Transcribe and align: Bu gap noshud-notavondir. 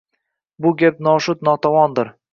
Bu 0.65 0.71
gap 0.81 1.05
noshud-notavondir. 1.09 2.15